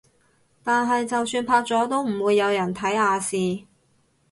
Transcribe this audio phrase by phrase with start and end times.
[0.63, 3.67] 但係就算拍咗都唔會有人睇亞視